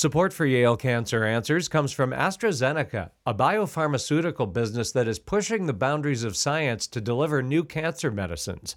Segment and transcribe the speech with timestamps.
[0.00, 5.74] Support for Yale Cancer Answers comes from AstraZeneca, a biopharmaceutical business that is pushing the
[5.74, 8.76] boundaries of science to deliver new cancer medicines.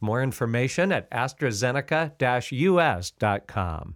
[0.00, 3.94] More information at AstraZeneca-US.com.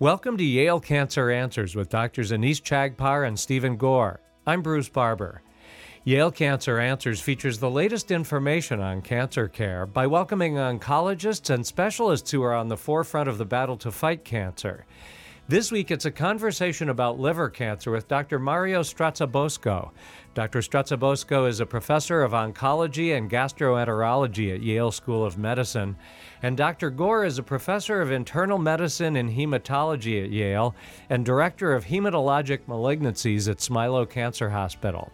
[0.00, 2.32] Welcome to Yale Cancer Answers with Drs.
[2.32, 4.20] Anees Chagpar and Stephen Gore.
[4.48, 5.42] I'm Bruce Barber.
[6.06, 12.30] Yale Cancer Answers features the latest information on cancer care by welcoming oncologists and specialists
[12.30, 14.86] who are on the forefront of the battle to fight cancer.
[15.48, 18.38] This week, it's a conversation about liver cancer with Dr.
[18.38, 19.90] Mario Strazzabosco.
[20.34, 20.60] Dr.
[20.60, 25.96] Strazzabosco is a professor of oncology and gastroenterology at Yale School of Medicine,
[26.40, 26.90] and Dr.
[26.90, 30.72] Gore is a professor of internal medicine and hematology at Yale
[31.10, 35.10] and director of hematologic malignancies at Smilow Cancer Hospital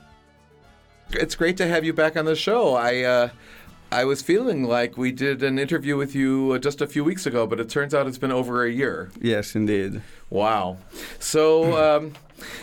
[1.15, 2.75] it's great to have you back on the show.
[2.75, 3.29] I uh,
[3.91, 7.27] I was feeling like we did an interview with you uh, just a few weeks
[7.27, 9.11] ago, but it turns out it's been over a year.
[9.21, 10.03] Yes, indeed.
[10.31, 10.79] Wow.
[11.19, 11.93] So.
[12.03, 12.13] Um,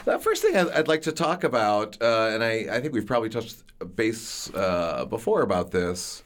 [0.04, 3.30] the first thing I'd, like to talk about, uh, and I, I, think we've probably
[3.30, 3.64] touched
[3.96, 6.22] base uh, before about this,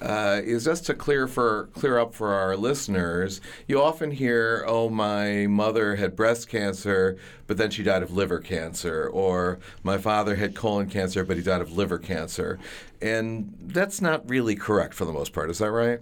[0.00, 3.40] uh, is just to clear for clear up for our listeners.
[3.68, 8.38] You often hear, "Oh, my mother had breast cancer, but then she died of liver
[8.40, 12.58] cancer," or "My father had colon cancer, but he died of liver cancer,"
[13.00, 15.50] and that's not really correct for the most part.
[15.50, 16.00] Is that right?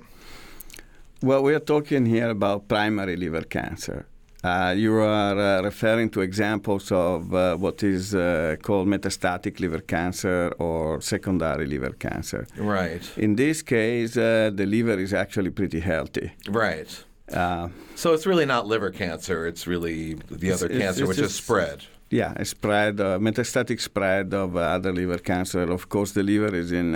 [1.23, 4.07] Well, we are talking here about primary liver cancer.
[4.45, 9.79] Uh, you are uh, referring to examples of uh, what is uh, called metastatic liver
[9.81, 12.47] cancer or secondary liver cancer.
[12.57, 13.03] Right.
[13.17, 16.33] In this case, uh, the liver is actually pretty healthy.
[16.48, 17.05] Right.
[17.33, 21.19] Uh, so it's really not liver cancer; it's really the other it's, cancer, it's, which
[21.19, 21.85] is spread.
[22.11, 25.63] Yeah, a spread, metastatic spread of other liver cancer.
[25.70, 26.95] Of course, the liver is in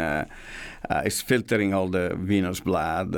[1.04, 3.14] is filtering all the venous blood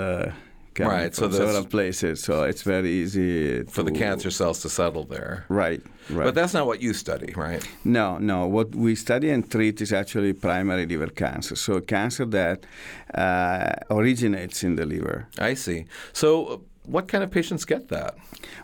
[0.86, 5.04] right, from so several places, so it's very easy for the cancer cells to settle
[5.04, 5.44] there.
[5.48, 6.24] Right, right.
[6.24, 7.66] But that's not what you study, right?
[7.84, 8.46] No, no.
[8.46, 12.66] What we study and treat is actually primary liver cancer, so cancer that
[13.14, 15.28] uh, originates in the liver.
[15.38, 15.86] I see.
[16.12, 18.16] So, what kind of patients get that?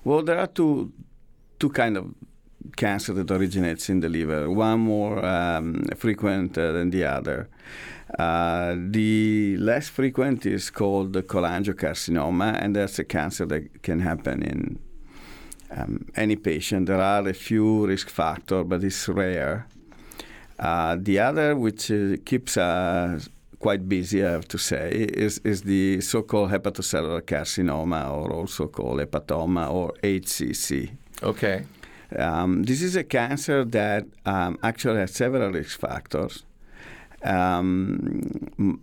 [0.05, 0.93] Well, there are two
[1.59, 2.15] two kind of
[2.77, 4.51] cancer that originates in the liver.
[4.51, 7.49] One more um, frequent uh, than the other.
[8.19, 14.43] Uh, the less frequent is called the cholangiocarcinoma, and that's a cancer that can happen
[14.43, 14.79] in
[15.71, 16.87] um, any patient.
[16.87, 19.67] There are a few risk factors, but it's rare.
[20.59, 25.63] Uh, the other, which uh, keeps us quite busy, I have to say, is, is
[25.63, 30.91] the so called hepatocellular carcinoma, or also called hepatoma or HCC.
[31.23, 31.65] Okay.
[32.17, 36.45] Um, this is a cancer that um, actually has several risk factors.
[37.25, 38.81] Um,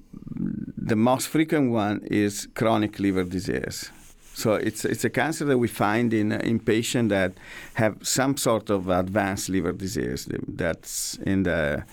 [0.78, 3.92] the most frequent one is chronic liver disease.
[4.34, 7.34] So it's it's a cancer that we find in in patients that
[7.74, 10.28] have some sort of advanced liver disease.
[10.48, 11.84] That's in the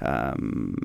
[0.00, 0.76] um,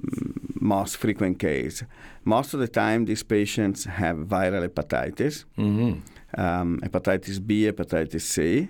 [0.59, 1.83] most frequent case.
[2.25, 6.00] Most of the time, these patients have viral hepatitis, mm-hmm.
[6.41, 8.69] um, hepatitis B, hepatitis C,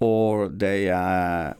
[0.00, 1.56] or they have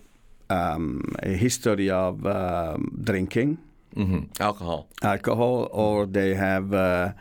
[0.48, 3.58] um, a history of um, drinking
[3.96, 4.42] Mm-hmm.
[4.42, 4.88] Alcohol.
[5.02, 7.12] Alcohol, or they have uh,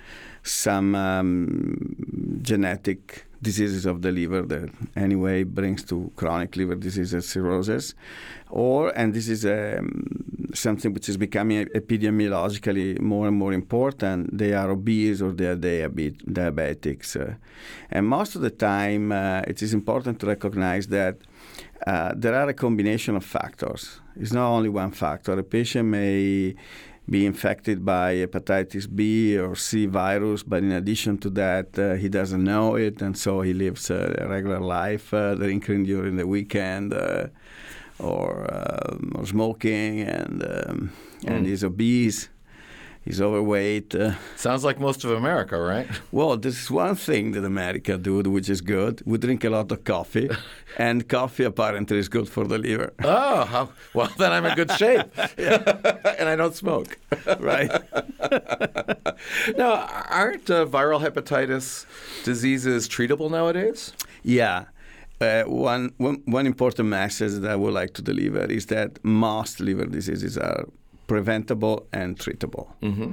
[0.44, 7.24] some um, genetic diseases of the liver that anyway brings to chronic liver disease and
[7.24, 7.96] cirrhosis.
[8.50, 14.54] Or, and this is um, something which is becoming epidemiologically more and more important, they
[14.54, 17.20] are obese or they are diabe- diabetics.
[17.20, 17.36] Uh,
[17.90, 21.18] and most of the time, uh, it is important to recognize that
[21.88, 24.01] uh, there are a combination of factors.
[24.16, 25.38] It's not only one factor.
[25.38, 26.56] A patient may
[27.10, 32.10] be infected by hepatitis B or C virus, but in addition to that, uh, he
[32.10, 36.94] doesn't know it, and so he lives a regular life, uh, drinking during the weekend,
[36.94, 37.28] uh,
[38.00, 41.28] or, um, or, smoking, and um, mm.
[41.28, 42.30] and he's obese
[43.06, 43.96] he's overweight.
[43.96, 45.88] Uh, Sounds like most of America, right?
[46.12, 49.02] Well, this is one thing that America do, which is good.
[49.06, 50.30] We drink a lot of coffee,
[50.78, 52.94] and coffee apparently is good for the liver.
[53.04, 55.08] Oh, how, well, then I'm in good shape,
[55.38, 56.98] and I don't smoke.
[57.40, 57.72] right.
[59.58, 61.86] now, aren't uh, viral hepatitis
[62.24, 63.94] diseases treatable nowadays?
[64.24, 64.66] Yeah.
[65.20, 69.60] Uh, one, one, one important message that I would like to deliver is that most
[69.60, 70.66] liver diseases are
[71.12, 72.68] preventable and treatable.
[72.82, 73.12] Mm-hmm.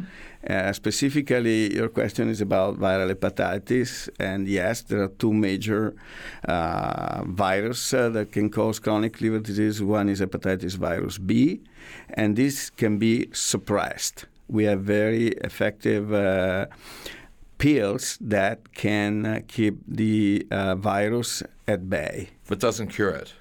[0.49, 5.97] Uh, specifically, your question is about viral hepatitis, and yes, there are two major
[6.47, 9.83] uh, viruses uh, that can cause chronic liver disease.
[9.83, 11.61] One is hepatitis virus B,
[12.11, 14.27] and this can be suppressed.
[14.47, 16.67] We have very effective uh,
[17.59, 22.29] pills that can uh, keep the uh, virus at bay.
[22.47, 23.33] But doesn't cure it.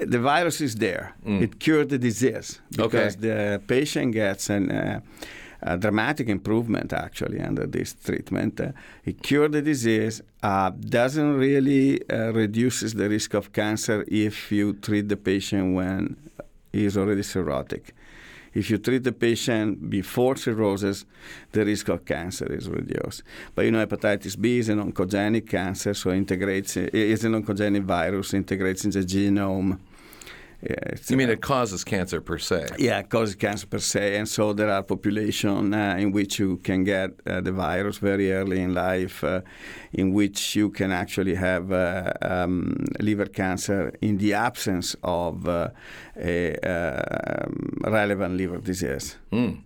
[0.00, 1.14] The virus is there.
[1.42, 5.00] It cures the disease because the patient gets an, uh,
[5.62, 8.60] a dramatic improvement actually under this treatment.
[8.60, 8.72] Uh,
[9.04, 14.72] it cures the disease, uh, doesn't really uh, reduces the risk of cancer if you
[14.74, 16.16] treat the patient when
[16.72, 17.92] he is already cirrhotic.
[18.54, 21.04] If you treat the patient before cirrhosis,
[21.52, 23.22] the risk of cancer is reduced.
[23.54, 28.34] But you know, hepatitis B is an oncogenic cancer, so integrates is an oncogenic virus,
[28.34, 29.78] integrates in the genome.
[30.62, 32.66] Yeah, You mean a- it causes cancer per se?
[32.78, 36.58] yeah, it causes cancer per se, and so there are population uh, in which you
[36.58, 39.40] can get uh, the virus very early in life, uh,
[39.92, 45.68] in which you can actually have uh, um, liver cancer in the absence of uh,
[46.16, 49.16] a um, relevant liver disease.
[49.32, 49.62] Mm.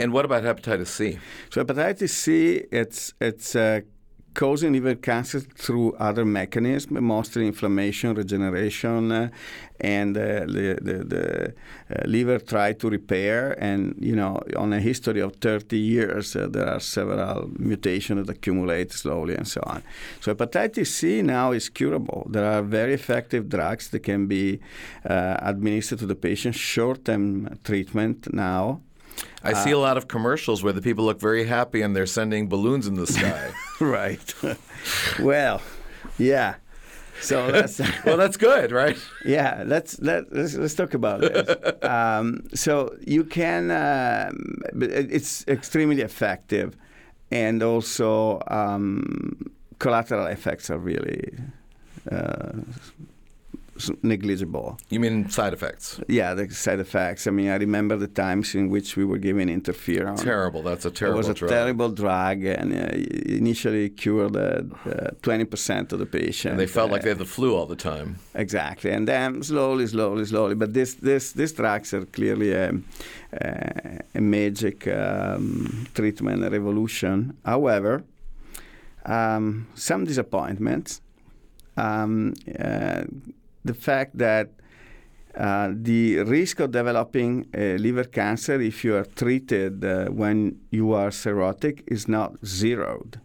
[0.00, 1.18] And what about hepatitis C?
[1.50, 3.80] So hepatitis C, it's it's uh,
[4.38, 9.28] causing liver cancer through other mechanisms, mostly inflammation, regeneration, uh,
[9.80, 11.54] and uh, the the, the
[11.90, 13.56] uh, liver try to repair.
[13.60, 18.36] And you know, on a history of 30 years, uh, there are several mutations that
[18.36, 19.82] accumulate slowly, and so on.
[20.20, 22.24] So hepatitis C now is curable.
[22.30, 24.60] There are very effective drugs that can be
[25.04, 28.80] uh, administered to the patient, short-term treatment now.
[29.42, 32.48] I see a lot of commercials where the people look very happy and they're sending
[32.48, 33.50] balloons in the sky.
[33.80, 34.34] right.
[35.20, 35.60] well,
[36.18, 36.56] yeah.
[37.20, 38.96] So that's well, that's good, right?
[39.24, 39.62] yeah.
[39.66, 41.56] Let's let let's, let's talk about this.
[41.82, 43.70] Um, so you can.
[43.70, 46.76] It- it's extremely effective,
[47.30, 51.32] and also um, collateral effects are really.
[52.10, 52.52] Uh,
[54.02, 54.76] negligible.
[54.90, 56.00] You mean side effects?
[56.08, 57.26] Yeah, the side effects.
[57.26, 60.16] I mean, I remember the times in which we were giving interferon.
[60.22, 60.62] Terrible.
[60.62, 61.16] That's a terrible.
[61.18, 61.50] It was a drug.
[61.50, 62.88] terrible drug, and uh,
[63.42, 64.62] initially cured uh,
[65.22, 66.50] twenty percent of the patients.
[66.52, 68.08] and they felt like Uh, they had the flu all the time.
[68.34, 70.54] exactly, and then slowly, slowly, slowly.
[70.54, 72.72] But this, this, these drugs are clearly a,
[73.32, 77.36] a, a magic um, treatment revolution.
[77.44, 78.02] However,
[79.06, 81.00] um, some disappointments.
[81.76, 83.04] Um, uh,
[83.64, 84.50] the fact that
[85.36, 90.92] uh, the risk of developing uh, liver cancer if you are treated uh, when you
[90.92, 93.20] are cirrhotic is not zeroed.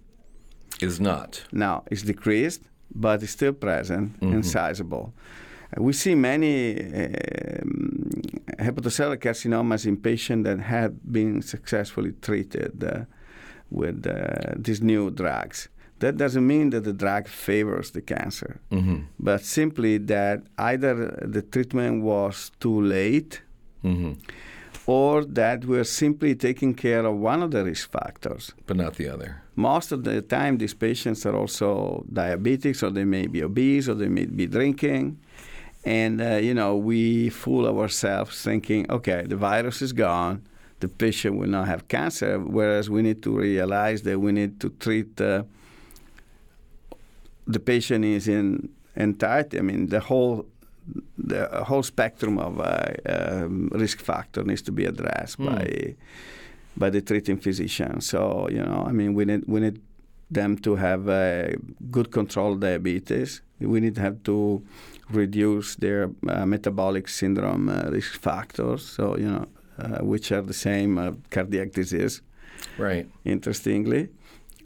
[0.81, 1.43] Is not.
[1.51, 2.61] Now, it's decreased,
[2.93, 4.45] but it's still present and Mhm.
[4.45, 5.13] sizable.
[5.77, 8.11] We see many um,
[8.59, 13.05] hepatocellular carcinomas in patients that have been successfully treated uh,
[13.71, 15.69] with uh, these new drugs.
[16.03, 18.97] That doesn't mean that the drug favors the cancer, Mm-hmm.
[19.29, 20.37] but simply that
[20.71, 20.93] either
[21.35, 23.33] the treatment was too late
[23.83, 24.13] Mm-hmm.
[24.85, 28.43] or that we're simply taking care of one of the risk factors.
[28.67, 29.29] But not the other.
[29.55, 33.95] Most of the time, these patients are also diabetics, or they may be obese, or
[34.01, 35.05] they may be drinking.
[35.85, 40.35] And, uh, you know, we fool ourselves thinking, okay, the virus is gone,
[40.79, 44.69] the patient will not have cancer, whereas we need to realize that we need to
[44.85, 45.43] treat uh,
[47.47, 49.57] the patient is in entirety.
[49.59, 50.45] I mean, the whole
[51.17, 55.45] the whole spectrum of uh, um, risk factor needs to be addressed Hmm.
[55.45, 55.95] by
[56.75, 58.01] by the treating physician.
[58.01, 59.79] So you know, I mean, we need we need
[60.31, 61.55] them to have uh,
[61.91, 63.41] good control of diabetes.
[63.59, 64.61] We need to have to
[65.09, 68.81] reduce their uh, metabolic syndrome uh, risk factors.
[68.85, 69.45] So you know,
[69.79, 72.21] uh, which are the same uh, cardiac disease.
[72.77, 73.07] Right.
[73.25, 74.09] Interestingly.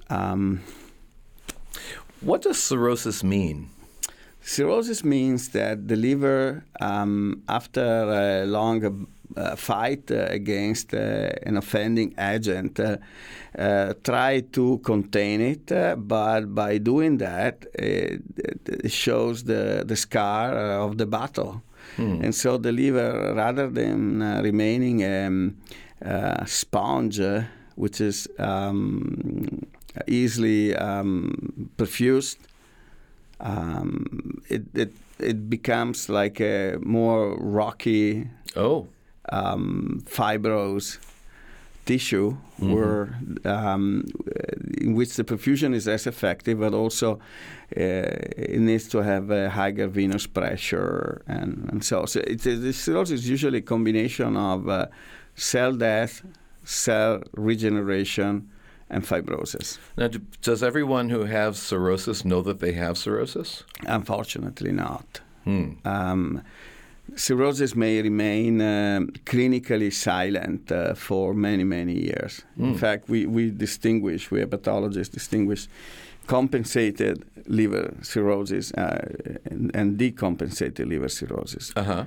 [0.10, 0.62] Um,
[2.22, 3.70] What does cirrhosis mean?
[4.42, 11.58] Cirrhosis means that the liver, um, after a long uh, fight uh, against uh, an
[11.58, 12.98] offending agent, uh,
[13.58, 18.22] uh, try to contain it, uh, but by doing that, it,
[18.66, 21.62] it shows the, the scar of the battle.
[21.98, 22.22] Hmm.
[22.24, 25.52] And so the liver, rather than uh, remaining a
[26.06, 27.20] uh, sponge,
[27.78, 29.62] which is um,
[30.08, 32.38] easily um, perfused,
[33.40, 38.88] um, it, it it becomes like a more rocky, Oh.
[39.30, 41.00] um, fibrous
[41.86, 42.74] tissue, Mhm.
[42.74, 44.04] where um,
[44.82, 47.20] in which the perfusion is less effective, but also
[47.76, 47.80] uh,
[48.56, 53.22] it needs to have a higher venous pressure, and, and so so it, the cirrhosis
[53.22, 54.86] is usually a combination of uh,
[55.36, 56.22] cell death,
[56.68, 58.50] cell regeneration,
[58.90, 59.78] and fibrosis.
[59.98, 60.10] Now,
[60.42, 63.64] does everyone who has cirrhosis know that they have cirrhosis?
[63.86, 65.22] Unfortunately, not.
[65.44, 65.74] Hmm.
[65.86, 66.44] Um,
[67.16, 72.44] cirrhosis may remain um, clinically silent uh, for many, many years.
[72.58, 75.68] In fact, we, we distinguish, we hepatologists distinguish
[76.28, 79.00] compensated liver cirrhosis uh,
[79.46, 81.72] and, and decompensated liver cirrhosis.
[81.76, 82.06] Uh huh.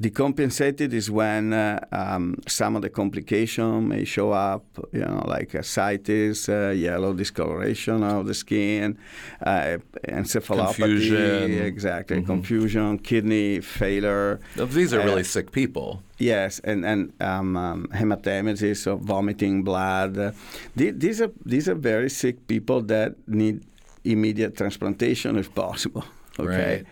[0.00, 5.54] Decompensated is when uh, um, some of the complication may show up, you know, like
[5.54, 8.96] ascites, uh, yellow discoloration of the skin,
[9.44, 11.52] uh, encephalopathy, Confusion.
[11.64, 14.40] exactly, confusion, kidney failure.
[14.56, 16.02] These are really Uh, sick people.
[16.18, 20.18] Yes, and and um, um, hematemesis, so vomiting blood.
[20.18, 20.32] Uh,
[20.76, 23.62] the- these are these are very sick people that need
[24.04, 26.04] immediate transplantation if possible.
[26.40, 26.84] Okay,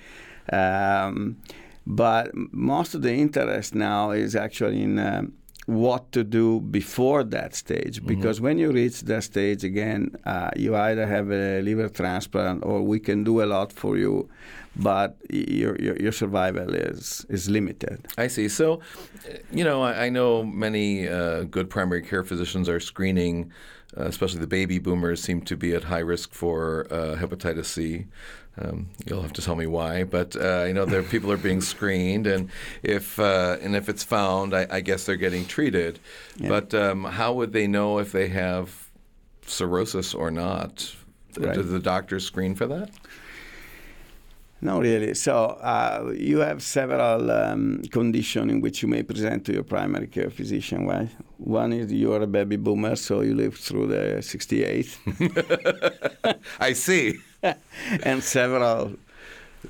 [0.53, 1.37] um,
[1.87, 4.99] but most of the interest now is actually in.
[5.67, 10.77] What to do before that stage because when you reach that stage again uh, you
[10.77, 14.29] either have a liver transplant or we can do a lot for you
[14.77, 18.49] but your, your, your survival is is limited I see.
[18.49, 18.81] So,
[19.53, 23.53] you know, I, I know many uh, good primary care physicians are screening,
[23.97, 28.07] uh, especially the baby boomers seem to be at high risk for uh, hepatitis C.
[28.59, 31.61] Um, you'll have to tell me why, but uh, I know there people are being
[31.61, 32.49] screened, and
[32.83, 35.99] if uh, and if it's found, I, I guess they're getting treated.
[36.41, 38.89] But um, how would they know if they have
[39.47, 40.95] cirrhosis or not?
[41.39, 41.55] Right.
[41.55, 42.91] Do the doctors screen for that?
[44.63, 45.15] No, really.
[45.15, 50.07] So uh, you have several um, conditions in which you may present to your primary
[50.07, 50.87] care physician.
[50.87, 51.11] Right?
[51.37, 54.99] One is you are a baby boomer, so you lived through the 68,
[56.61, 57.19] I see.
[58.05, 58.93] and several.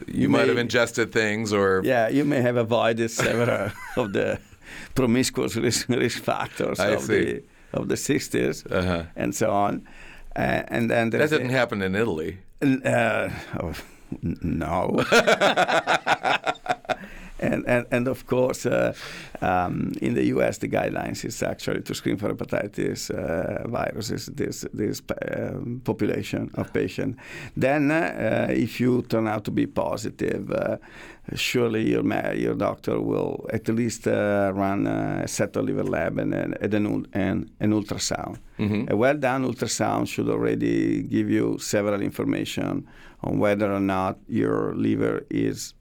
[0.06, 4.38] You, might have ingested things, or Yeah, you may have avoided several of the
[4.94, 7.25] promiscuous risk, risk factors I of see.
[7.25, 7.42] the
[7.73, 9.02] of the 60s, Uh-huh.
[9.16, 9.87] and so on.
[10.37, 12.38] Uh, and then that didn't a- happen in Italy.
[12.62, 13.30] Uh,
[13.61, 13.73] oh,
[14.23, 15.02] n- no.
[17.38, 18.92] and, and and of course, uh,
[19.40, 24.64] um, in the U.S., the guidelines is actually to screen for hepatitis uh, viruses this
[24.72, 25.02] this
[25.36, 27.16] um, population of patient.
[27.56, 30.76] Then, uh, if you turn out to be positive, uh,
[31.34, 36.18] surely your ma- your doctor will at least uh, run a set of liver lab
[36.18, 38.38] and an, and an, and an ultrasound.
[38.90, 42.86] A well done ultrasound should already give you several information
[43.22, 45.74] on whether or not your liver is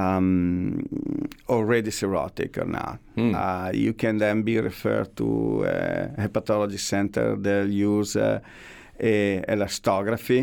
[0.00, 2.98] um, already cirrhotic or not.
[3.16, 7.36] Uh, you can then be referred to a hepatology center.
[7.36, 8.40] They'll use uh,
[9.00, 10.42] a elastography.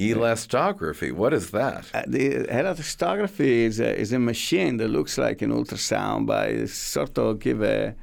[0.00, 1.10] Elastography.
[1.12, 1.84] What is that?
[1.92, 2.24] Uh, the
[2.60, 7.40] elastography is a, is a machine that looks like an ultrasound, but it sort of
[7.40, 7.94] give a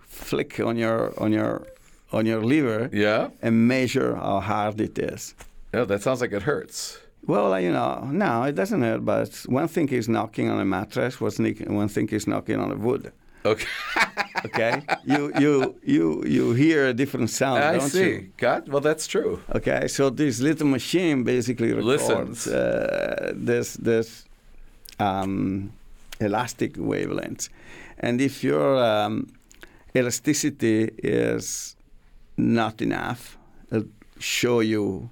[0.00, 1.66] flick on your on your
[2.12, 3.30] on your liver Yeah.
[3.40, 5.34] and measure how hard it is.
[5.72, 6.98] No, that sounds like it hurts.
[7.26, 11.20] Well, you know, no, it doesn't hurt, but one thing is knocking on a mattress,
[11.20, 13.12] one thing is knocking on a wood.
[13.44, 13.66] Okay.
[14.44, 18.10] Okay, you you you you hear a different sound, I don't see.
[18.10, 18.32] you?
[18.38, 19.40] God, well, that's true.
[19.54, 24.24] Okay, so this little machine basically records uh, this this
[24.98, 25.72] um,
[26.18, 27.50] elastic wavelengths,
[27.98, 29.28] and if your um,
[29.94, 31.76] elasticity is
[32.36, 33.38] not enough,
[33.70, 33.88] it'll
[34.18, 35.08] show you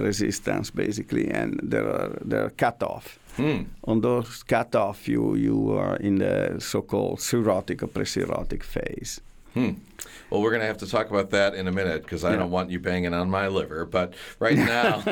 [0.00, 3.18] resistance basically, and there are there are cutoff.
[3.36, 3.62] Hmm.
[3.84, 9.20] On those cutoff, you you are in the so-called cirrhotic or pre-cirrhotic phase.
[9.54, 9.72] Hmm.
[10.30, 12.36] Well, we're going to have to talk about that in a minute because I Yeah.
[12.38, 13.84] don't want you banging on my liver.
[13.84, 15.02] But right now,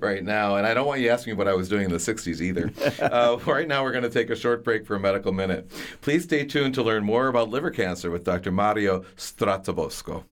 [0.00, 1.98] right now, and I don't want you asking me what I was doing in the
[1.98, 2.70] 60s either.
[3.02, 5.70] Uh, right now, we're going to take a short break for a medical minute.
[6.02, 8.50] Please stay tuned to learn more about liver cancer with Dr.
[8.52, 10.24] Mario Strazzabosco.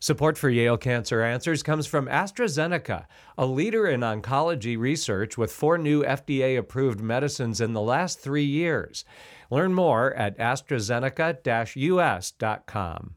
[0.00, 5.76] Support for Yale Cancer Answers comes from AstraZeneca, a leader in oncology research with four
[5.76, 9.04] new FDA approved medicines in the last three years.
[9.50, 13.14] Learn more at AstraZeneca US.com.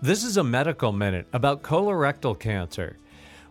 [0.00, 2.98] This is a medical minute about colorectal cancer.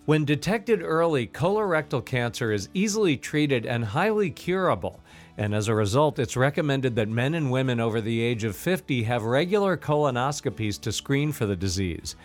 [0.09, 5.01] When detected early, colorectal cancer is easily treated and highly curable.
[5.37, 9.03] And as a result, it's recommended that men and women over the age of 50
[9.03, 12.15] have regular colonoscopies to screen for the disease.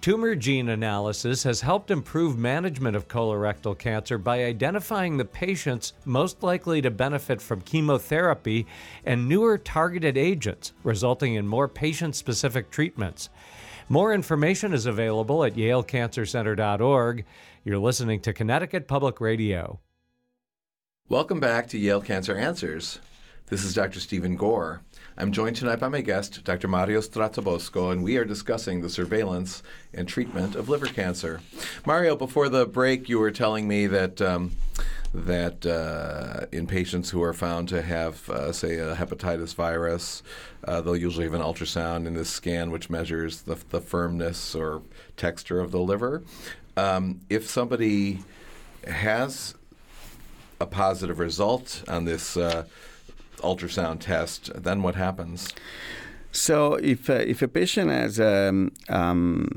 [0.00, 6.42] Tumor gene analysis has helped improve management of colorectal cancer by identifying the patients most
[6.42, 8.66] likely to benefit from chemotherapy
[9.04, 13.28] and newer targeted agents, resulting in more patient specific treatments.
[13.90, 17.24] More information is available at yalecancercenter.org.
[17.64, 19.80] You're listening to Connecticut Public Radio.
[21.08, 22.98] Welcome back to Yale Cancer Answers.
[23.46, 23.98] This is Dr.
[23.98, 24.82] Stephen Gore.
[25.16, 26.68] I'm joined tonight by my guest, Dr.
[26.68, 29.62] Mario Strazzabosco, and we are discussing the surveillance
[29.94, 31.40] and treatment of liver cancer.
[31.86, 34.52] Mario, before the break, you were telling me that um,
[35.14, 40.22] that uh, in patients who are found to have, uh, say, a hepatitis virus,
[40.64, 44.82] uh, they'll usually have an ultrasound in this scan which measures the, the firmness or
[45.16, 46.22] texture of the liver.
[46.76, 48.20] Um, if somebody
[48.86, 49.54] has
[50.60, 52.64] a positive result on this uh,
[53.38, 55.52] ultrasound test, then what happens?
[56.30, 59.48] So if uh, if a patient has um, um,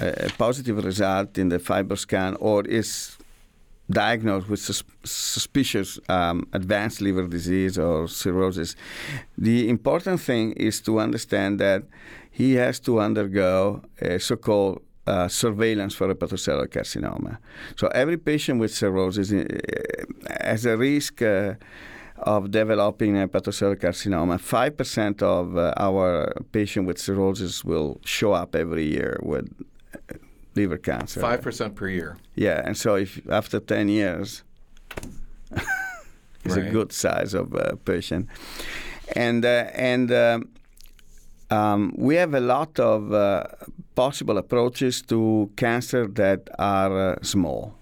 [0.00, 3.16] a positive result in the FibroScan or is
[3.90, 8.76] diagnosed with sus- suspicious um, advanced liver disease or cirrhosis,
[9.36, 11.82] the important thing is to understand that
[12.30, 17.38] he has to undergo a so-called uh, surveillance for hepatocellular carcinoma.
[17.76, 19.44] So every patient with cirrhosis uh,
[20.40, 21.54] has a risk uh,
[22.18, 24.40] of developing hepatocellular carcinoma.
[24.40, 29.46] Five percent of uh, our patients with cirrhosis will show up every year with
[30.56, 31.20] liver cancer.
[31.20, 32.16] Five percent per year.
[32.36, 34.42] Yeah, and so if after ten years,
[36.44, 36.66] it's Right.
[36.66, 38.28] a good size of uh, patient,
[39.16, 40.10] and uh, and.
[40.12, 40.48] Um,
[41.50, 43.44] um, we have a lot of uh,
[43.94, 47.74] possible approaches to cancer that are uh, small.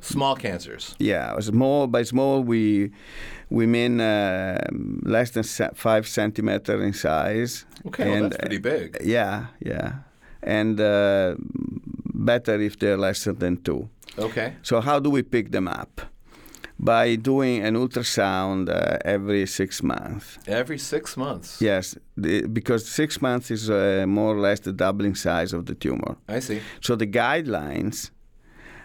[0.00, 0.96] Small cancers.
[0.98, 2.90] Yeah, small by small we
[3.48, 4.58] we mean uh,
[5.02, 7.64] less than five centimeter in size.
[7.86, 8.96] Okay, well, And, that's pretty big.
[9.00, 9.92] uh, yeah, yeah,
[10.42, 11.36] and uh,
[12.24, 13.88] better if they're lesser than two.
[14.18, 14.54] Okay.
[14.62, 16.02] So how do we pick them up?
[16.78, 20.38] By doing an ultrasound uh, every six months.
[20.46, 21.60] Every six months.
[21.60, 25.74] Yes, the, because six months is uh, more or less the doubling size of the
[25.74, 26.16] tumor.
[26.26, 26.60] I see.
[26.80, 28.10] So the guidelines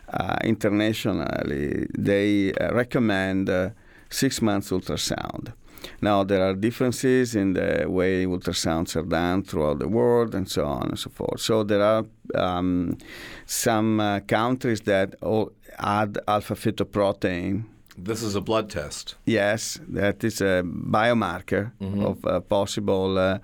[0.09, 3.69] uh, internationally they uh, recommend uh,
[4.09, 5.53] six months ultrasound.
[6.01, 10.65] Now there are differences in the way ultrasounds are done throughout the world and so
[10.65, 11.41] on and so forth.
[11.41, 12.97] So there are um,
[13.45, 17.65] some uh, countries that all add alpha fetoprotein
[17.97, 19.15] This is a blood test.
[19.25, 21.71] Yes, that is a biomarker
[22.05, 23.39] of uh, possible uh,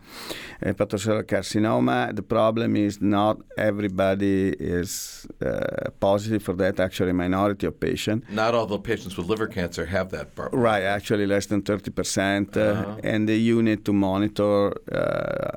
[0.62, 2.14] hepatocellular carcinoma.
[2.14, 6.80] The problem is not everybody is uh, positive for that.
[6.82, 8.28] Actually, minority of patients.
[8.30, 10.36] Not all the patients with liver cancer have that.
[10.36, 12.58] Bar- Right, actually less than 30%.
[12.58, 12.96] Uh, Uh-huh.
[13.04, 15.52] And you need to monitor uh,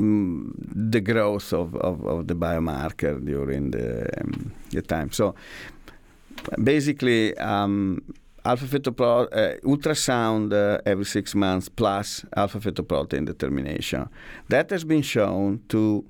[0.00, 0.52] mm,
[0.92, 5.10] the growth of, of, of the biomarker during the, um, the time.
[5.12, 5.34] So
[6.62, 8.00] basically, um,
[8.44, 14.08] alpha fetopro- uh, ultrasound uh, every six months plus alpha fetoprotein determination.
[14.48, 16.04] That has been shown to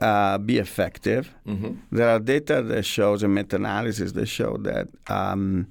[0.00, 1.34] uh, be effective.
[1.46, 1.76] Mhm.
[1.92, 5.66] There are data that shows a meta-analysis that show that um,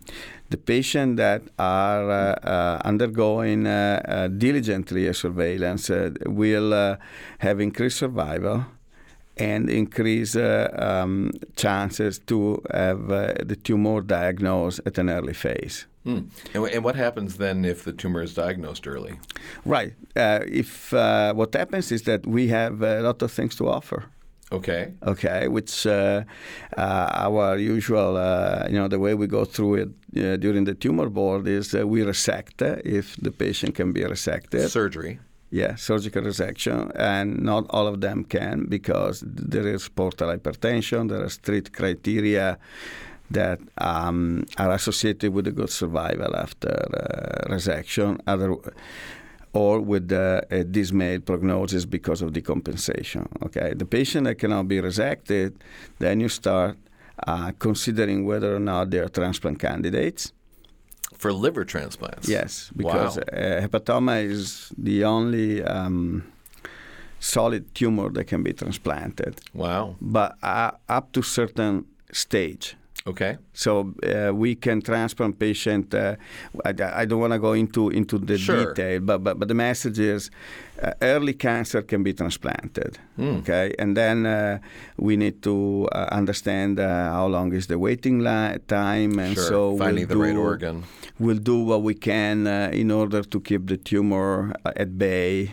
[0.50, 5.90] the patients that are uh, uh, undergoing uh, diligently a surveillance
[6.26, 6.98] will uh,
[7.40, 8.66] have increased survival
[9.38, 15.88] and increase uh, um, chances to have uh, the tumor diagnosed at an early phase.
[16.04, 16.20] Hmm.
[16.54, 19.20] And, and what happens then if the tumor is diagnosed early?
[19.66, 19.94] Right.
[20.16, 24.06] Uh, if uh, what happens is that we have a lot of things to offer.
[24.52, 24.94] Okay.
[25.04, 26.24] okay, which uh,
[26.78, 30.76] uh, our usual, uh, you know, the way we go through it uh, during the
[30.76, 34.70] tumor board is uh, we resect if the patient can be resected.
[34.70, 35.20] Surgery.
[35.56, 41.24] Yeah, surgical resection, and not all of them can because there is portal hypertension, there
[41.24, 42.58] are strict criteria
[43.32, 48.20] that um, are associated with a good survival after uh, resection.
[48.28, 48.58] Other,
[49.54, 53.26] or with uh, a dismayed prognosis because of decompensation.
[53.46, 55.54] Okay, the patient that cannot be resected,
[56.00, 56.78] then you start
[57.26, 60.34] uh, considering whether or not they are transplant candidates.
[61.18, 62.28] For liver transplants.
[62.28, 63.24] Yes, because Wow.
[63.34, 66.24] uh, hepatoma is the only um,
[67.20, 69.96] solid tumor that can be transplanted, Wow.
[70.02, 72.76] but uh, up to certain stage.
[73.08, 73.38] Okay.
[73.54, 75.94] So uh, we can transplant patient.
[75.94, 76.16] Uh,
[76.66, 78.66] I, I don't want to go into into the Sure.
[78.74, 80.32] detail, but, but but the message is,
[80.82, 82.98] uh, early cancer can be transplanted.
[83.16, 83.38] Hmm.
[83.42, 84.58] Okay, and then uh,
[84.98, 89.44] we need to uh, understand uh, how long is the waiting li- time, and Sure.
[89.50, 90.84] so Finding we'll the right do- organ.
[91.20, 95.52] We'll do what we can uh, in order to keep the tumor at bay.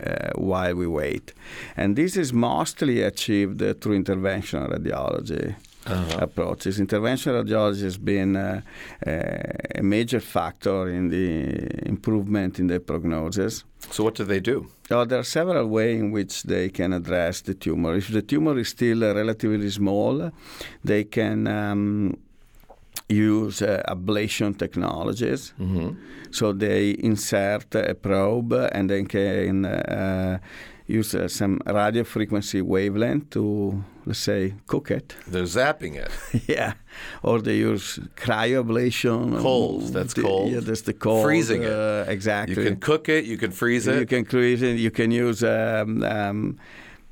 [0.00, 1.32] Uh, while we wait,
[1.76, 5.54] and this is mostly achieved uh, through interventional radiology
[5.86, 6.18] Uh-huh.
[6.20, 6.80] approaches.
[6.80, 8.62] Interventional radiology has been uh,
[9.06, 9.10] uh,
[9.74, 13.64] a major factor in the improvement in the prognosis.
[13.90, 14.70] So what do they do?
[14.90, 17.94] Uh, there are several ways in which they can address the tumor.
[17.94, 20.30] If the tumor is still uh, relatively small,
[20.82, 22.16] they can um,
[23.08, 25.52] use uh, ablation technologies.
[25.60, 25.90] Mm-hmm.
[26.30, 30.38] So they insert a probe and then can uh,
[30.86, 35.14] use uh, some radio frequency wavelength to, let's say, cook it.
[35.26, 36.10] They're zapping it.
[36.48, 36.74] yeah,
[37.22, 39.40] or they use cryoablation.
[39.40, 39.92] Cold.
[39.92, 40.52] That's The- cold.
[40.52, 41.24] Yeah, that's the cold.
[41.24, 41.70] Freezing it.
[41.72, 42.04] uh,
[42.46, 43.24] You can cook it.
[43.24, 43.98] You can freeze it.
[44.00, 44.76] You can freeze it.
[44.78, 46.58] You can use um, um,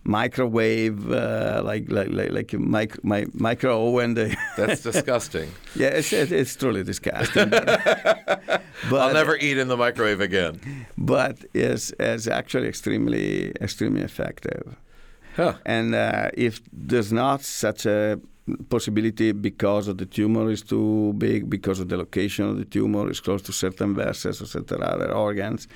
[0.05, 4.15] microwave, uh, like like like, like mic- my, micro oven.
[4.57, 5.51] That's disgusting.
[5.77, 7.51] yeah, it's, it- it's truly disgusting.
[7.51, 10.61] but I'll never eat in the microwave again.
[10.99, 14.77] but it's, it's actually extremely extremely effective.
[15.37, 15.55] Huh.
[15.65, 18.21] And uh, if there's not such a
[18.69, 23.11] possibility because of the tumor is too big, because of the location of the tumor
[23.11, 25.69] is close to certain vessels or certain other organs,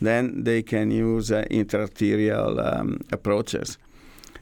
[0.00, 3.78] then they can use uh, intraarterial um, approaches.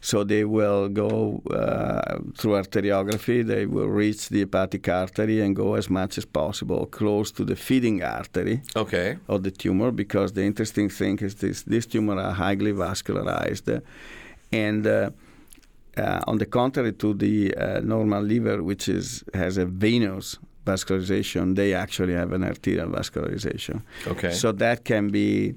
[0.03, 5.75] So they will go uh, through arteriography, they will reach the hepatic artery and go
[5.75, 9.19] as much as possible close to the feeding artery Okay.
[9.29, 13.83] of the tumor because the interesting thing is this this tumor are highly vascularized
[14.53, 15.11] and uh,
[15.97, 21.57] uh, on the contrary to the uh, normal liver which is has a venous vascularization
[21.57, 24.33] they actually have an arterial vascularization Okay.
[24.33, 25.55] so that can be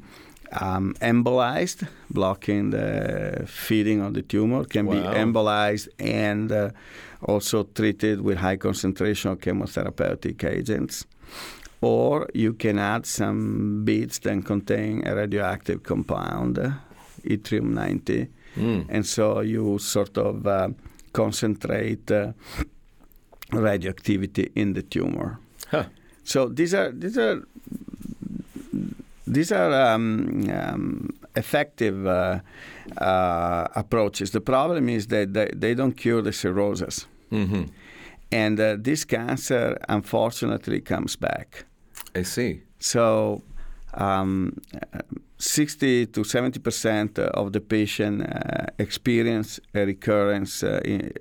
[0.62, 6.70] um, embolized, blocking the feeding of the tumor, can be embolized and uh,
[7.24, 11.06] also treated with high concentration of chemotherapeutic agents.
[11.82, 16.58] Or you can add some beads that contain a radioactive compound,
[17.24, 18.86] yttrium 90, Mm.
[18.90, 20.70] and so you sort of uh,
[21.12, 22.34] concentrate uh,
[23.52, 25.40] radioactivity in the tumor.
[25.72, 25.86] Huh.
[26.24, 27.42] So these are these are
[29.26, 32.40] these are um, um, effective uh,
[32.98, 34.32] uh, approaches.
[34.32, 37.64] The problem is that they, they don't cure the cirrhosis, hmm
[38.32, 41.66] and uh, this cancer unfortunately comes back.
[42.16, 42.62] I see.
[42.80, 43.42] So.
[43.96, 44.60] Um,
[45.38, 51.12] 60 to 70 percent of the patient uh, experience a recurrence uh, in,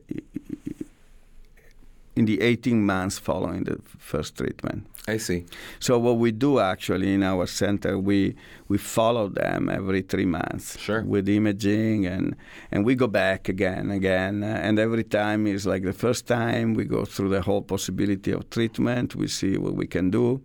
[2.15, 4.87] in the 18 months following the first treatment.
[5.09, 5.45] I see.
[5.81, 8.37] So what we do actually in our center, we
[8.69, 11.03] we follow them every three months Sure.
[11.03, 12.37] with imaging, and
[12.71, 16.75] and we go back again, again, uh, and every time is like the first time.
[16.75, 19.17] We go through the whole possibility of treatment.
[19.17, 20.41] We see what we can do,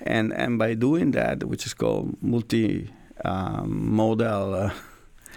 [0.00, 2.90] and and by doing that, which is called multi
[3.24, 4.54] um, modal.
[4.54, 4.70] Uh,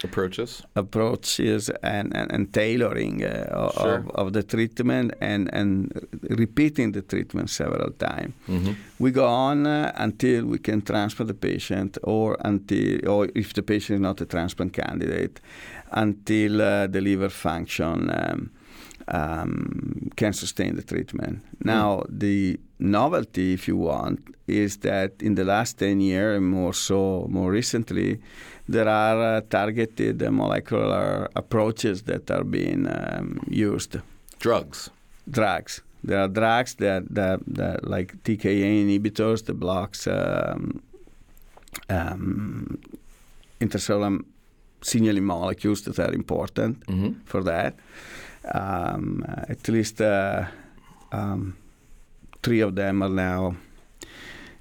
[0.02, 0.62] Approaches.
[0.76, 4.04] approaches and, and, and tailoring uh, of, Sure.
[4.14, 5.92] of the treatment and, and
[6.30, 8.32] repeating the treatment several times.
[8.46, 13.52] hmm We go on uh, until we can transplant the patient, or until, or if
[13.52, 15.38] the patient is not a transplant candidate,
[15.92, 18.50] until uh, the liver function um,
[19.10, 21.42] um, can sustain the treatment.
[21.64, 26.72] Now, the novelty, if you want, is that in the last 10 years, and more
[26.74, 28.20] so, more recently,
[28.68, 33.96] there are uh, targeted uh, molecular approaches that are being um, used
[34.38, 34.90] Drugs.
[35.30, 35.82] drugs.
[36.02, 40.82] There are drugs that, that, that like TKI inhibitors that blocks um,
[41.90, 42.78] um,
[43.60, 44.24] intercellular
[44.82, 47.74] signaling molecules that are important hmm for that.
[48.44, 50.46] Um, at least uh,
[51.12, 51.56] um,
[52.42, 53.56] three of them are now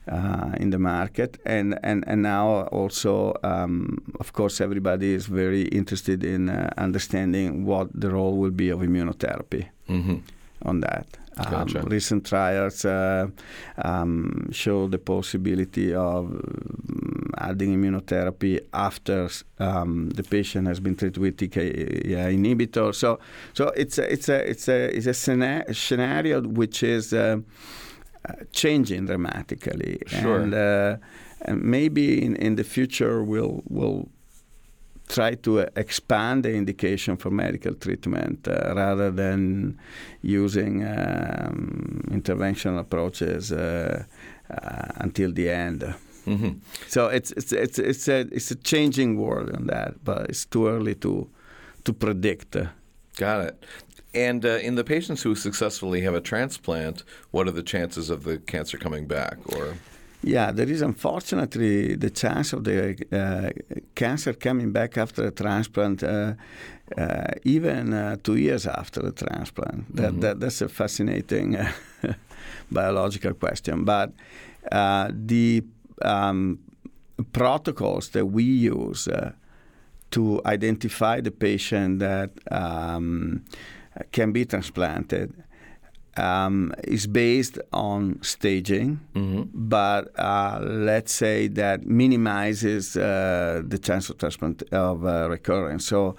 [0.08, 5.64] uh, in the market, and, and, and now also, um, of course, everybody is very
[5.64, 10.18] interested in uh, understanding what the role will be of immunotherapy hmm
[10.66, 11.08] on that.
[11.38, 11.82] Um, Gotcha.
[11.84, 13.28] recent trials uh,
[13.78, 16.26] um, show the possibility of
[17.40, 22.94] adding immunotherapy after um, the patient has been treated with TKI inhibitor.
[22.94, 23.20] So,
[23.54, 27.38] so it's a, it's a it's a it's a scena- scenario which is uh,
[28.52, 30.40] changing dramatically, Sure.
[30.42, 30.98] and, uh,
[31.42, 34.10] and maybe in, in the future we'll we'll
[35.08, 39.76] try to expand the indication for medical treatment uh, rather than
[40.22, 44.04] using um, interventional approaches uh,
[44.52, 45.84] uh, until the end.
[46.30, 46.52] Hmm
[46.88, 50.68] So it's it's it's it's a it's a changing world on that, but it's too
[50.68, 51.28] early to
[51.84, 52.56] to predict.
[53.18, 53.66] Got it.
[54.16, 58.24] And uh, in the patients who successfully have a transplant, what are the chances of
[58.24, 59.38] the cancer coming back?
[59.56, 59.76] Or
[60.24, 63.50] Yeah, there is unfortunately the chance of the uh,
[63.96, 66.34] cancer coming back after a transplant, uh,
[66.98, 69.84] uh, even uh, two years after the transplant.
[69.96, 70.22] That, Mhm.
[70.22, 71.58] that that's a fascinating
[72.72, 73.86] biological question.
[73.86, 74.10] But
[74.72, 75.64] uh, the
[76.06, 76.60] um,
[77.34, 79.32] protocols that we use uh,
[80.12, 83.44] to identify the patient that um,
[84.12, 85.34] can be transplanted
[86.18, 89.00] um, is based on staging,
[89.54, 95.86] but uh, let's say that minimizes uh, the chance of transplant of uh, recurrence.
[95.86, 96.16] So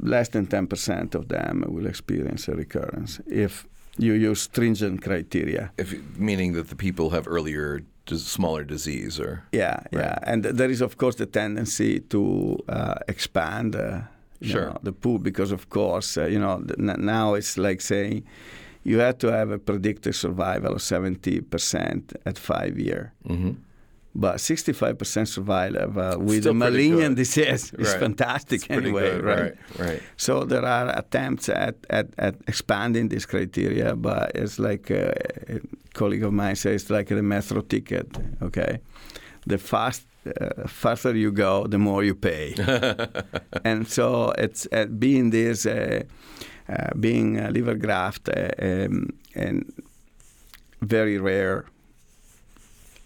[0.00, 3.66] less than 10% of them will experience a recurrence if
[3.98, 5.70] you use stringent criteria.
[5.78, 9.42] If, meaning that the people have earlier, smaller disease, or?
[9.52, 14.00] Yeah, yeah, and there is of course the tendency to uh, expand uh,
[14.40, 14.66] you Sure.
[14.66, 16.62] know, the pool because of course uh, you know
[16.98, 18.22] now it's like saying
[18.84, 23.52] you have to have a predicted survival of seventy percent at five year, hmm
[24.18, 28.00] but sixty five percent survival uh, with Still a malignant disease is Right.
[28.00, 29.40] fantastic It's anyway, good, right?
[29.40, 29.54] right?
[29.88, 30.02] Right.
[30.16, 35.12] So there are attempts at, at, at expanding this criteria, but it's like uh,
[35.54, 35.60] a
[35.94, 38.08] colleague of mine says, it's like the metro ticket.
[38.42, 38.78] Okay,
[39.46, 42.54] the fast uh, faster you go, the more you pay,
[43.64, 46.02] and so it's uh, being this uh,
[46.68, 49.72] uh, being a liver graft uh, um, and
[50.82, 51.64] very rare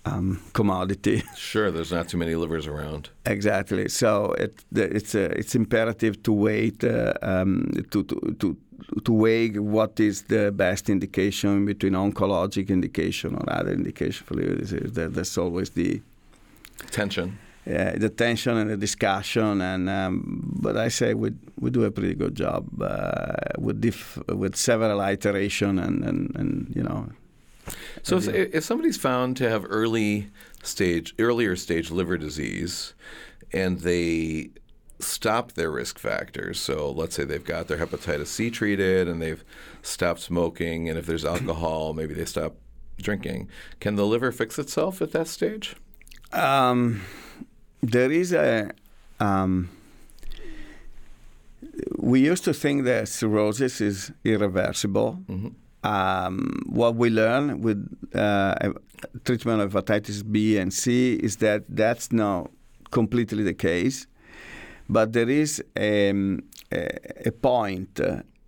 [0.05, 1.23] um, commodity.
[1.37, 3.11] Sure, there's not too many livers around.
[3.27, 3.89] Exactly.
[3.89, 8.57] So it, it's uh, it's imperative to wait uh, um, to, to to
[9.05, 14.57] to weigh what is the best indication between oncologic indication or other indication for liver
[14.57, 14.93] disease.
[14.93, 16.01] That's always the
[16.91, 17.39] Tension.
[17.67, 19.61] Yeah, the tension and the discussion.
[19.61, 24.19] And um, but I say we we do a pretty good job uh, with diff,
[24.29, 27.11] with several iteration and, and, and you know
[28.03, 30.31] So if, if somebody's found to have early
[30.63, 32.95] stage, earlier stage liver disease,
[33.53, 34.51] and they
[34.99, 39.45] stop their risk factors, so let's say they've got their hepatitis C treated and they've
[39.83, 42.55] stopped smoking, and if there's alcohol, maybe they stop
[42.99, 43.49] drinking.
[43.81, 45.77] Can the liver fix itself at that stage?
[46.33, 47.03] Um,
[47.83, 48.71] there is a.
[49.19, 49.71] Um,
[51.97, 55.21] we used to think that cirrhosis is irreversible.
[55.83, 57.79] Um, what we learn with
[58.15, 58.55] uh,
[59.25, 62.51] treatment of hepatitis B and C is that that's not
[62.91, 64.07] completely the case,
[64.89, 66.89] but there is um, a,
[67.27, 67.99] a point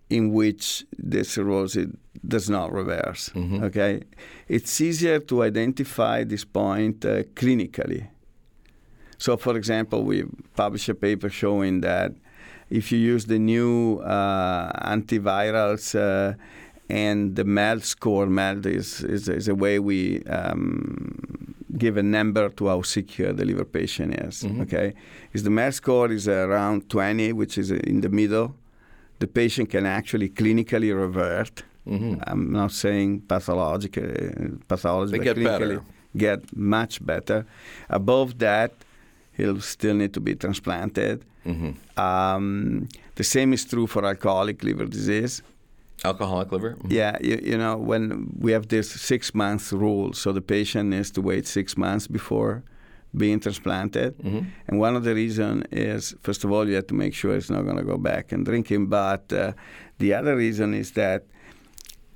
[0.09, 1.87] in which the cirrhosis
[2.27, 3.31] does not reverse.
[3.35, 4.03] Okay,
[4.47, 8.07] it's easier to identify this point uh, clinically.
[9.17, 10.23] So, for example, we
[10.55, 12.11] published a paper showing that
[12.69, 16.35] if you use the new uh, antivirals uh,
[16.89, 22.49] and the MELD score, MELD is, is, is a way we um, give a number
[22.49, 24.43] to how sick the liver patient is.
[24.61, 24.93] Okay,
[25.33, 28.55] is the MELD score is around 20, which is in the middle.
[29.19, 31.63] The patient can actually clinically revert.
[31.85, 35.83] I'm not saying pathologic, uh, pathology, They but get clinically better.
[36.15, 37.45] get much better.
[37.89, 38.71] Above that,
[39.33, 41.25] he'll still need to be transplanted.
[41.97, 45.41] Um, the same is true for alcoholic liver disease.
[46.05, 46.75] Alcoholic liver?
[46.81, 46.91] Mhm.
[46.91, 51.11] Yeah, you, you know, when we have this six months rule, so the patient needs
[51.11, 52.63] to wait six months before
[53.15, 54.15] being transplanted.
[54.67, 57.49] And one of the reasons is, first of all, you have to make sure it's
[57.49, 58.87] not going to go back and drinking.
[58.87, 59.53] But uh,
[59.99, 61.23] the other reason is that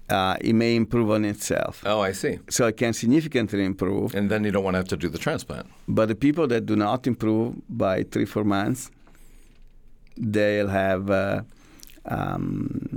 [0.10, 1.84] uh, it may improve on itself.
[1.86, 2.39] Oh, I see.
[2.50, 4.15] So it can significantly improve.
[4.15, 5.67] And then you don't want to have to do the transplant.
[5.88, 8.89] But the people that do not improve by three, four months,
[10.17, 11.41] they'll have uh,
[12.06, 12.96] um,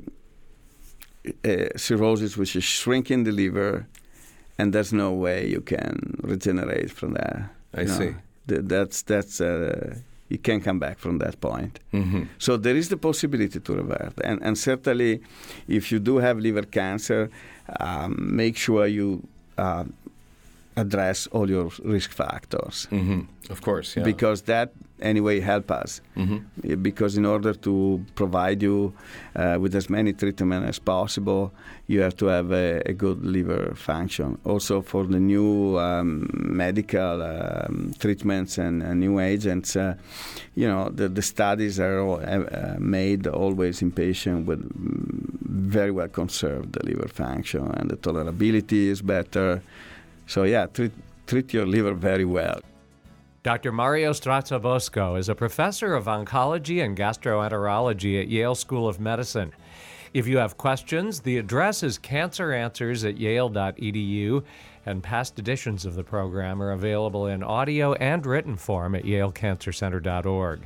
[1.44, 3.86] uh, cirrhosis, which is shrinking the liver,
[4.58, 7.42] and there's no way you can regenerate from that.
[7.74, 7.98] I know.
[7.98, 8.14] see.
[8.48, 9.94] Th- that's that's uh,
[10.28, 11.78] you can come back from that point.
[11.92, 15.20] hmm So there is the possibility to revert, and and certainly,
[15.68, 17.30] if you do have liver cancer,
[17.80, 19.22] um, make sure you
[19.58, 19.84] uh,
[20.76, 23.20] address all your risk factors Mm-hmm.
[23.52, 24.04] Of course, yeah.
[24.04, 24.70] because that
[25.02, 26.00] anyway help us.
[26.14, 26.38] hmm
[26.82, 28.92] Because in order to provide you
[29.36, 31.52] uh, with as many treatment as possible,
[31.86, 34.38] you have to have a, a good liver function.
[34.44, 39.94] Also for the new um, medical um, treatments and, and new agents, uh,
[40.54, 44.60] you know, the, the studies are all, uh, made always in patients with
[45.70, 49.62] very well conserved the liver function and the tolerability is better.
[50.26, 50.92] So yeah, treat,
[51.26, 52.60] treat your liver very well.
[53.42, 53.72] Dr.
[53.72, 59.54] Mario Strazzabosco is a professor of oncology and gastroenterology at Yale School of Medicine.
[60.12, 64.44] If you have questions, the address is canceranswers at yale.edu,
[64.84, 70.60] and past editions of the program are available in audio and written form at yalecancercenter.org.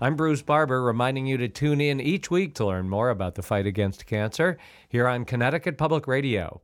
[0.00, 3.42] I'm Bruce Barber, reminding you to tune in each week to learn more about the
[3.42, 4.58] fight against cancer
[4.88, 6.60] here on Connecticut Public Radio.